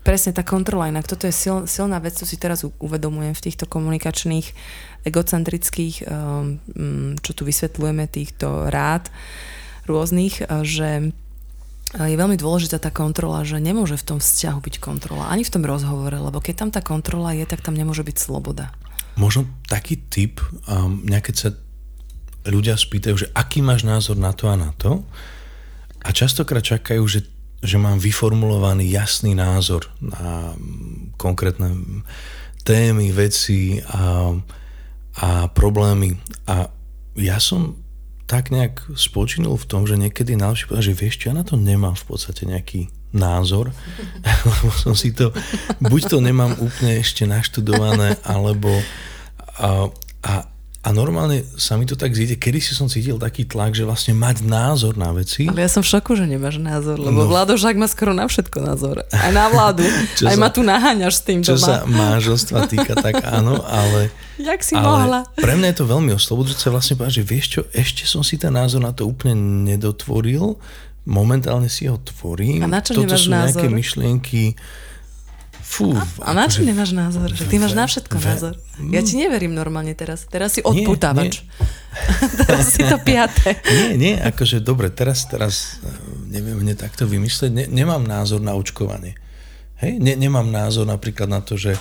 [0.00, 3.68] Presne, tá kontrola, inak toto je sil, silná vec, čo si teraz uvedomujem v týchto
[3.68, 4.48] komunikačných,
[5.04, 6.56] egocentrických, um,
[7.20, 9.12] čo tu vysvetľujeme, týchto rád,
[9.84, 11.12] rôznych, že
[11.90, 15.68] je veľmi dôležitá tá kontrola, že nemôže v tom vzťahu byť kontrola, ani v tom
[15.68, 18.72] rozhovore, lebo keď tam tá kontrola je, tak tam nemôže byť sloboda.
[19.20, 21.50] Možno taký typ, um, keď sa
[22.46, 25.04] ľudia spýtajú, že aký máš názor na to a na to?
[26.00, 27.28] A častokrát čakajú, že,
[27.60, 30.56] že mám vyformulovaný jasný názor na
[31.20, 31.76] konkrétne
[32.64, 34.32] témy, veci a,
[35.20, 36.16] a problémy.
[36.48, 36.72] A
[37.20, 37.76] ja som
[38.30, 41.58] tak nejak spočinul v tom, že niekedy najlepšie povedať, že vieš čo, ja na to
[41.58, 43.74] nemám v podstate nejaký názor,
[44.48, 45.34] lebo som si to,
[45.82, 48.70] buď to nemám úplne ešte naštudované, alebo
[49.58, 49.90] a,
[50.22, 50.34] a,
[50.80, 54.16] a normálne sa mi to tak zíde, kedy si som cítil taký tlak, že vlastne
[54.16, 55.44] mať názor na veci.
[55.44, 58.24] Ale ja som v šoku, že nemáš názor, lebo no, Vlado Žák má skoro na
[58.24, 59.04] všetko názor.
[59.12, 59.84] Aj na vládu.
[60.30, 61.66] aj sa, ma tu naháňaš s tým Čo doma.
[61.68, 64.08] sa manželstva týka, tak áno, ale
[64.40, 65.20] Jak si Ale mohla?
[65.36, 68.56] Pre mňa je to veľmi oslobodzujúce vlastne povedať, že vieš čo, ešte som si ten
[68.56, 69.36] názor na to úplne
[69.68, 70.56] nedotvoril,
[71.04, 72.64] momentálne si ho tvorím.
[72.64, 73.76] A na čo Toto sú nejaké názor?
[73.76, 74.56] myšlienky,
[75.70, 77.30] Fú, a, a na čo nemáš názor?
[77.30, 78.54] Že ty máš na všetko ve, názor.
[78.90, 80.26] Ja ti neverím normálne teraz.
[80.26, 81.46] Teraz si odputávač.
[82.42, 83.62] teraz si to piaté.
[83.70, 85.94] Nie, nie, akože dobre, teraz, teraz eh,
[86.26, 87.50] neviem mne takto vymyslieť.
[87.54, 89.14] Ne, nemám názor na očkovanie.
[89.78, 90.02] Hej?
[90.02, 91.78] Ne, nemám názor napríklad na to, že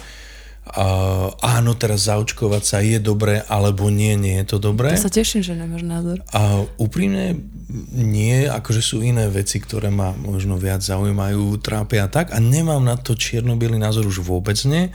[0.70, 4.94] uh, áno, teraz zaočkovať sa je dobré, alebo nie, nie je to dobré.
[4.94, 6.22] Ja sa teším, že nemáš názor.
[6.34, 7.42] A úprimne
[7.94, 12.82] nie, akože sú iné veci, ktoré ma možno viac zaujímajú, trápia a tak a nemám
[12.82, 14.90] na to čierno názor už vôbec nie,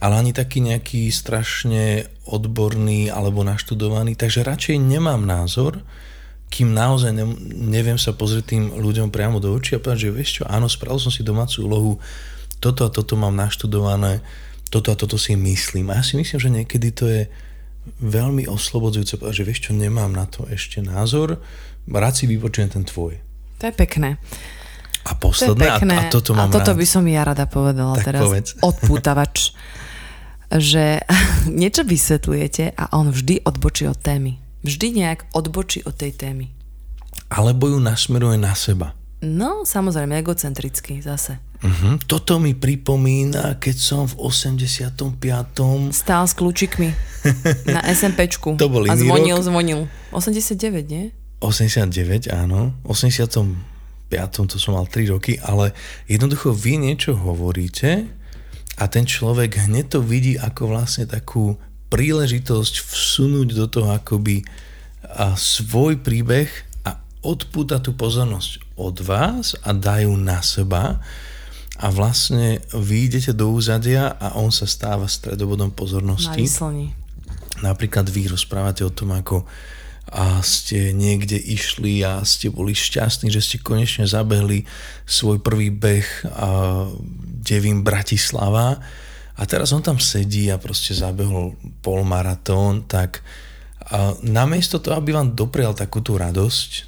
[0.00, 5.84] ale ani taký nejaký strašne odborný alebo naštudovaný, takže radšej nemám názor,
[6.48, 10.30] kým naozaj ne, neviem sa pozrieť tým ľuďom priamo do očí a povedať, že vieš
[10.40, 11.92] čo, áno, spravil som si domácu úlohu,
[12.60, 14.24] toto a toto mám naštudované,
[14.70, 15.90] toto a toto si myslím.
[15.94, 17.22] A ja si myslím, že niekedy to je
[18.02, 21.38] veľmi oslobodzujúce že vieš čo, nemám na to ešte názor,
[21.86, 23.22] rád si vypočujem ten tvoj.
[23.62, 24.18] To je pekné.
[25.06, 26.80] A posledné, to a, a toto mám A toto rád.
[26.82, 28.20] by som ja rada povedala tak teraz.
[28.26, 28.48] Povedz.
[28.74, 29.54] Odpútavač.
[30.50, 30.98] že
[31.62, 34.42] niečo vysvetľujete a on vždy odbočí od témy.
[34.66, 36.50] Vždy nejak odbočí od tej témy.
[37.30, 38.98] Alebo ju nasmeruje na seba.
[39.22, 41.38] No, samozrejme, egocentricky zase.
[41.62, 41.96] Uh-huh.
[42.04, 44.92] Toto mi pripomína, keď som v 85.
[45.92, 46.88] Stál s kľúčikmi
[47.70, 48.60] na SMPčku.
[48.60, 49.46] To bol A iný zvonil, rok.
[49.48, 49.80] zvonil.
[50.12, 51.04] 89, nie?
[51.40, 52.76] 89, áno.
[52.84, 53.52] 85.
[54.52, 55.72] to som mal 3 roky, ale
[56.08, 58.08] jednoducho vy niečo hovoríte
[58.76, 61.56] a ten človek hneď to vidí ako vlastne takú
[61.88, 64.44] príležitosť vsunúť do toho akoby
[65.06, 66.50] a svoj príbeh
[66.84, 71.00] a odpúta tú pozornosť od vás a dajú na seba
[71.76, 76.40] a vlastne vy idete do úzadia a on sa stáva stredobodom Na pozornosti.
[76.40, 76.96] vyslni.
[77.60, 79.44] Napríklad vy rozprávate o tom, ako
[80.06, 84.62] a ste niekde išli a ste boli šťastní, že ste konečne zabehli
[85.02, 86.48] svoj prvý beh a
[87.42, 88.78] devím Bratislava
[89.34, 93.20] a teraz on tam sedí a proste zabehol polmaratón, tak
[93.86, 96.84] a namiesto toho, aby vám doprial takú tú radosť, a,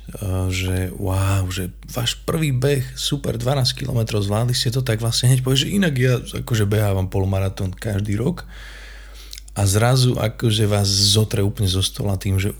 [0.51, 5.47] že wow, že váš prvý beh, super, 12 km zvládli ste to, tak vlastne hneď
[5.47, 8.43] povie, že inak ja akože behávam polmaratón každý rok
[9.55, 12.51] a zrazu akože vás zotre úplne zo stola tým, že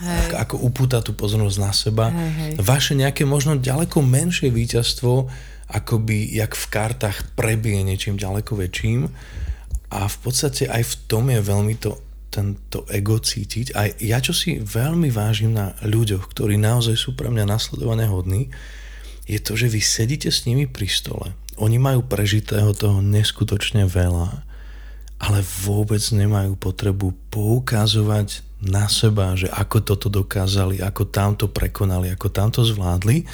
[0.00, 0.32] Hej.
[0.32, 2.06] ako upúta tú pozornosť na seba.
[2.08, 2.52] Hej, hej.
[2.56, 5.28] Vaše nejaké možno ďaleko menšie víťazstvo
[5.70, 9.06] akoby jak v kartách prebije niečím ďaleko väčším
[9.90, 11.94] a v podstate aj v tom je veľmi to,
[12.30, 13.74] tento ego cítiť.
[13.74, 18.48] A ja čo si veľmi vážim na ľuďoch, ktorí naozaj sú pre mňa nasledované hodní,
[19.26, 21.34] je to, že vy sedíte s nimi pri stole.
[21.60, 24.42] Oni majú prežitého toho neskutočne veľa,
[25.20, 32.28] ale vôbec nemajú potrebu poukazovať na seba, že ako toto dokázali, ako tamto prekonali, ako
[32.32, 33.28] tamto zvládli.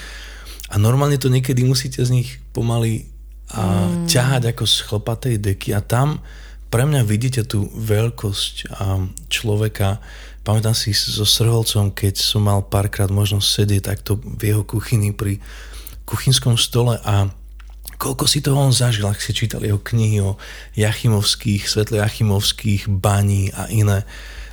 [0.70, 3.06] A normálne to niekedy musíte z nich pomaly
[3.54, 4.11] a mm.
[4.11, 6.18] ťahať ako z chlpatej deky a tam
[6.77, 8.69] pre mňa vidíte tú veľkosť
[9.33, 9.97] človeka.
[10.45, 15.41] Pamätám si so Srholcom, keď som mal párkrát možnosť sedieť takto v jeho kuchyni pri
[16.05, 17.33] kuchynskom stole a
[17.97, 20.37] koľko si toho on zažil, ak si čítal jeho knihy o
[20.77, 24.05] Jachimovských, Svetle Jachimovských, baní a iné.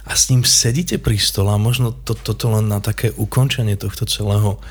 [0.08, 4.08] A s ním sedíte pri stole a možno to, toto len na také ukončenie tohto
[4.08, 4.64] celého.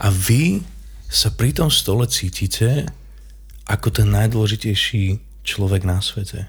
[0.00, 0.64] A vy
[1.04, 2.88] sa pri tom stole cítite
[3.68, 6.48] ako ten najdôležitejší človek na svete.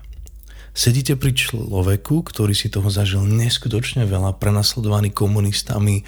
[0.79, 6.07] Sedíte pri človeku, ktorý si toho zažil neskutočne veľa, prenasledovaný komunistami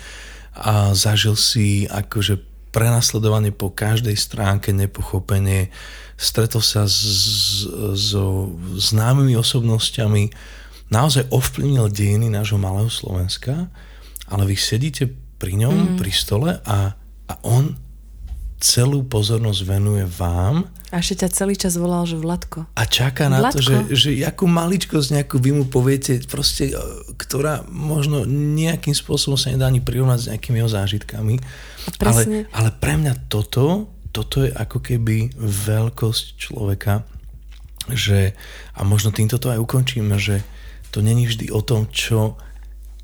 [0.55, 2.39] a zažil si akože
[2.71, 5.75] prenasledovanie po každej stránke, nepochopenie,
[6.15, 7.67] stretol sa s,
[7.99, 10.31] so známymi osobnosťami,
[10.87, 13.67] naozaj ovplyvnil dejiny nášho malého Slovenska,
[14.31, 15.95] ale vy sedíte pri ňom, mm.
[15.99, 16.95] pri stole a,
[17.27, 17.75] a on
[18.61, 22.69] celú pozornosť venuje vám A ešte ťa celý čas volal, že Vladko.
[22.77, 23.65] a čaká na to, Vladko.
[23.65, 26.77] že, že jakú maličkosť nejakú vy mu poviete, proste, e,
[27.17, 31.41] ktorá možno nejakým spôsobom sa nedá ani prirovnať s nejakými jeho zážitkami.
[32.05, 37.01] Ale, ale pre mňa toto, toto je ako keby veľkosť človeka,
[37.89, 38.37] že,
[38.77, 40.45] a možno týmto to aj ukončíme, že
[40.93, 42.37] to není vždy o tom, čo,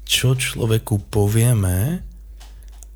[0.05, 2.05] čo človeku povieme,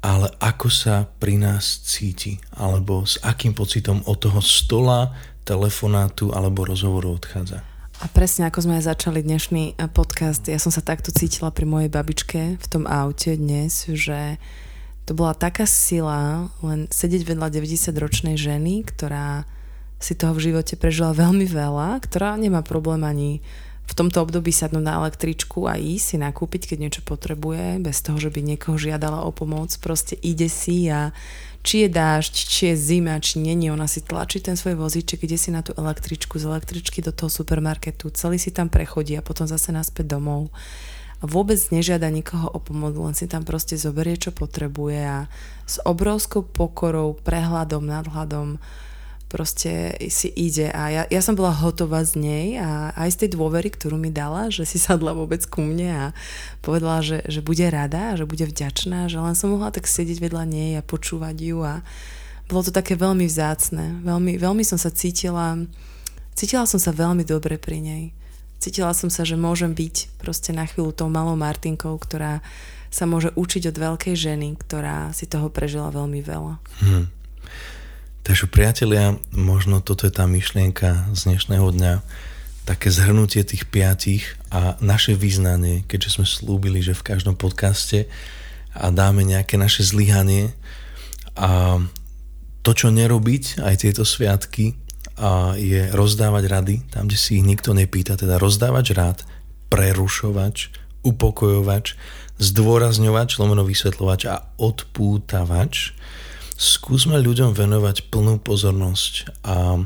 [0.01, 5.13] ale ako sa pri nás cíti, alebo s akým pocitom od toho stola,
[5.45, 7.61] telefonátu alebo rozhovoru odchádza.
[8.01, 11.69] A presne ako sme aj začali dnešný eh, podcast, ja som sa takto cítila pri
[11.69, 14.41] mojej babičke v tom aute dnes, že
[15.05, 19.45] to bola taká sila len sedieť vedľa 90-ročnej ženy, ktorá
[20.01, 23.45] si toho v živote prežila veľmi veľa, ktorá nemá problém ani
[23.91, 28.15] v tomto období sadnúť na električku a ísť si nakúpiť, keď niečo potrebuje, bez toho,
[28.15, 29.75] že by niekoho žiadala o pomoc.
[29.83, 31.11] Proste ide si a
[31.59, 35.35] či je dážď, či je zima, či není, ona si tlačí ten svoj vozíček, ide
[35.35, 39.43] si na tú električku, z električky do toho supermarketu, celý si tam prechodí a potom
[39.43, 40.55] zase naspäť domov.
[41.21, 45.19] A vôbec nežiada nikoho o pomoc, len si tam proste zoberie, čo potrebuje a
[45.67, 48.57] s obrovskou pokorou, prehľadom, nadhľadom
[49.31, 53.29] proste si ide a ja, ja som bola hotová z nej a aj z tej
[53.39, 56.05] dôvery, ktorú mi dala, že si sadla vôbec ku mne a
[56.59, 60.43] povedala, že, že bude rada, že bude vďačná, že len som mohla tak sedieť vedľa
[60.43, 61.79] nej a počúvať ju a
[62.51, 64.03] bolo to také veľmi vzácne.
[64.03, 65.55] Veľmi, veľmi som sa cítila,
[66.35, 68.03] cítila som sa veľmi dobre pri nej.
[68.59, 72.43] Cítila som sa, že môžem byť proste na chvíľu tou malou Martinkou, ktorá
[72.91, 76.53] sa môže učiť od veľkej ženy, ktorá si toho prežila veľmi veľa.
[76.83, 77.07] Hmm.
[78.21, 81.93] Takže priatelia, možno toto je tá myšlienka z dnešného dňa,
[82.69, 88.05] také zhrnutie tých piatich a naše význanie, keďže sme slúbili, že v každom podcaste
[88.77, 90.53] a dáme nejaké naše zlyhanie
[91.33, 91.81] a
[92.61, 94.77] to, čo nerobiť aj tieto sviatky
[95.17, 99.17] a je rozdávať rady, tam, kde si ich nikto nepýta, teda rozdávať rád,
[99.73, 100.69] prerušovač,
[101.01, 101.97] upokojovač,
[102.37, 105.97] zdôrazňovač, lomeno vysvetľovač a odpútavač
[106.61, 109.81] skúsme ľuďom venovať plnú pozornosť a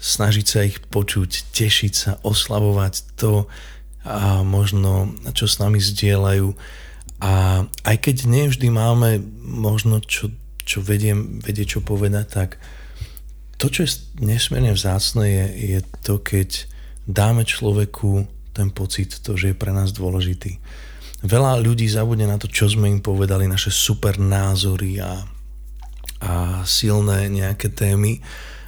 [0.00, 3.44] snažiť sa ich počuť, tešiť sa, oslavovať to
[4.08, 6.56] a možno, čo s nami zdieľajú.
[7.20, 10.32] A aj keď nevždy máme možno, čo,
[10.64, 12.56] čo vediem, vedie čo povedať, tak
[13.60, 16.64] to, čo je nesmierne vzácne, je, je to, keď
[17.04, 18.24] dáme človeku
[18.56, 20.56] ten pocit, to, že je pre nás dôležitý.
[21.20, 25.28] Veľa ľudí zabudne na to, čo sme im povedali, naše super názory a
[26.20, 28.20] a silné nejaké témy,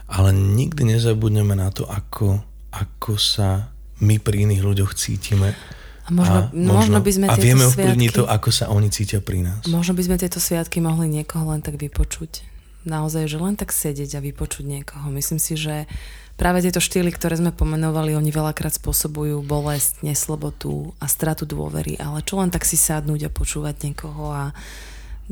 [0.08, 2.40] ale nikdy nezabudneme na to, ako,
[2.72, 5.54] ako sa my pri iných ľuďoch cítime.
[6.02, 9.22] A možno, a, možno, možno by sme a vieme ovplyvniť to, ako sa oni cítia
[9.22, 9.62] pri nás.
[9.70, 12.42] Možno by sme tieto sviatky mohli niekoho len tak vypočuť.
[12.82, 15.06] Naozaj, že len tak sedieť a vypočuť niekoho.
[15.14, 15.86] Myslím si, že
[16.34, 22.26] práve tieto štýly, ktoré sme pomenovali, oni veľakrát spôsobujú bolesť, neslobotu a stratu dôvery, ale
[22.26, 24.50] čo len tak si sadnúť a počúvať niekoho a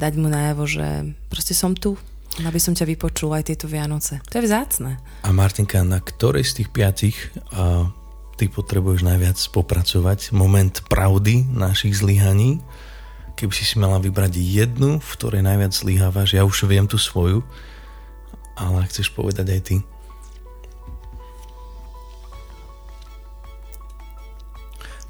[0.00, 2.00] dať mu najavo, že proste som tu,
[2.40, 4.24] aby som ťa vypočul aj tieto Vianoce.
[4.32, 4.96] To je vzácne.
[5.20, 7.16] A Martinka, na ktorej z tých piatich
[7.52, 7.92] a
[8.40, 10.32] ty potrebuješ najviac popracovať?
[10.32, 12.64] Moment pravdy našich zlyhaní?
[13.36, 17.44] Keby si si mala vybrať jednu, v ktorej najviac zlyhávaš, ja už viem tú svoju,
[18.56, 19.76] ale chceš povedať aj ty.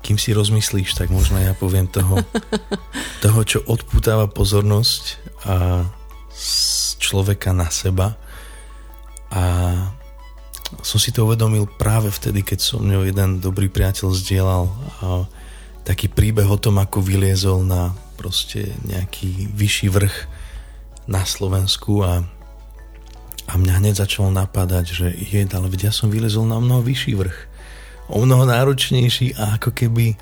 [0.01, 2.21] Kým si rozmyslíš, tak možno ja poviem toho,
[3.25, 5.05] toho čo odputáva pozornosť
[5.45, 5.85] a
[7.01, 8.17] človeka na seba.
[9.31, 9.43] A
[10.83, 14.65] som si to uvedomil práve vtedy, keď som mňou jeden dobrý priateľ zdieľal
[15.03, 15.07] a
[15.83, 20.17] taký príbeh o tom, ako vyliezol na proste nejaký vyšší vrch
[21.11, 22.23] na Slovensku a,
[23.51, 27.19] a mňa hneď začalo napadať, že je, ale veď ja som vylezol na mnoho vyšší
[27.19, 27.39] vrch,
[28.11, 30.19] o mnoho náročnejší a ako keby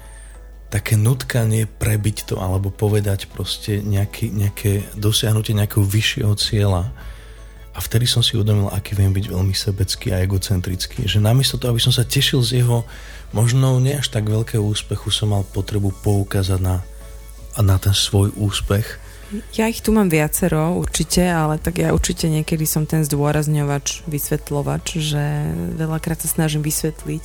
[0.69, 6.93] také nutkanie prebiť to alebo povedať proste nejaký, nejaké dosiahnutie nejakého vyššieho cieľa.
[7.73, 11.07] A vtedy som si uvedomil, aký viem byť veľmi sebecký a egocentrický.
[11.07, 12.83] Že namiesto toho, aby som sa tešil z jeho
[13.33, 16.83] možno nie až tak veľkého úspechu, som mal potrebu poukázať na,
[17.57, 18.99] na ten svoj úspech.
[19.55, 24.87] Ja ich tu mám viacero, určite, ale tak ja určite niekedy som ten zdôrazňovač, vysvetľovač,
[24.99, 25.25] že
[25.77, 27.25] veľakrát sa snažím vysvetliť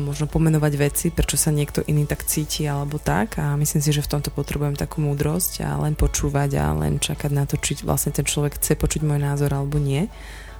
[0.00, 3.38] možno pomenovať veci, prečo sa niekto iný tak cíti alebo tak.
[3.38, 7.30] A myslím si, že v tomto potrebujem takú múdrosť a len počúvať a len čakať
[7.30, 10.10] na to, či vlastne ten človek chce počuť môj názor alebo nie.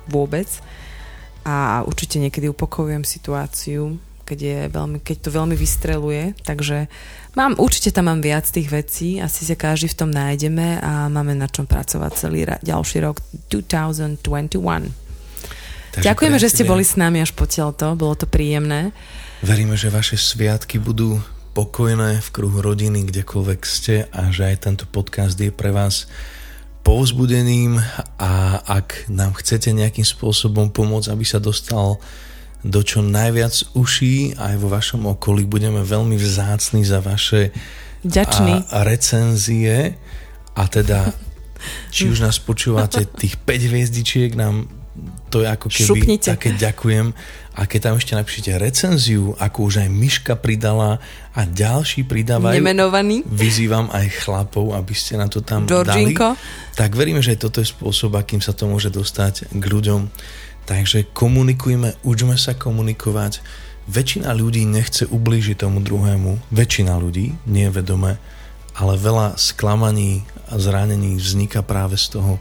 [0.07, 0.49] Vôbec.
[1.43, 3.97] A určite niekedy upokojujem situáciu,
[4.29, 6.87] keď, je veľmi, keď to veľmi vystreluje, takže
[7.35, 11.35] mám, určite tam mám viac tých vecí, asi sa každý v tom nájdeme a máme
[11.35, 13.19] na čom pracovať celý ra- ďalší rok
[13.51, 15.10] 2021.
[15.91, 18.95] Takže Ďakujeme, že ste boli s nami až po to, bolo to príjemné.
[19.43, 21.19] Veríme, že vaše sviatky budú
[21.51, 26.07] pokojné v kruhu rodiny, kdekoľvek ste a že aj tento podcast je pre vás
[26.87, 27.77] povzbudeným
[28.17, 31.99] a ak nám chcete nejakým spôsobom pomôcť, aby sa dostal
[32.61, 37.51] do čo najviac uší aj vo vašom okolí, budeme veľmi vzácni za vaše
[38.07, 39.97] a, recenzie.
[40.57, 41.13] A teda
[41.95, 44.80] či už nás počúvate tých 5 hviezdičiek nám
[45.31, 46.29] to je ako keby Šupnite.
[46.35, 47.13] také ďakujem.
[47.59, 51.03] A keď tam ešte napíšete recenziu, ako už aj Myška pridala
[51.35, 52.57] a ďalší pridávajú.
[52.57, 53.27] Nemenovaný.
[53.27, 56.39] Vyzývam aj chlapov, aby ste na to tam Georginko.
[56.39, 56.79] dali.
[56.79, 60.09] Tak veríme, že toto je spôsob, akým sa to môže dostať k ľuďom.
[60.65, 63.43] Takže komunikujme, učme sa komunikovať.
[63.91, 66.55] Väčšina ľudí nechce ublížiť tomu druhému.
[66.55, 68.23] Väčšina ľudí, nie vedome,
[68.79, 72.39] ale veľa sklamaní a zranení vzniká práve z toho,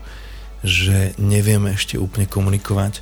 [0.63, 3.01] že nevieme ešte úplne komunikovať.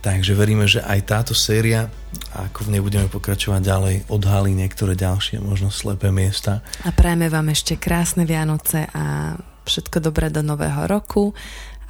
[0.00, 1.92] Takže veríme, že aj táto séria,
[2.32, 6.64] ako v nej budeme pokračovať ďalej, odhalí niektoré ďalšie, možno slepé miesta.
[6.88, 9.36] A prajeme vám ešte krásne Vianoce a
[9.68, 11.36] všetko dobré do nového roku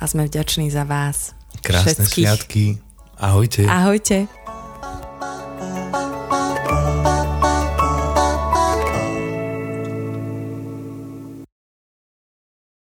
[0.02, 1.38] a sme vďační za vás.
[1.62, 2.10] Krásne všetkých.
[2.10, 2.64] sviatky.
[3.20, 3.62] Ahojte.
[3.68, 4.26] Ahojte.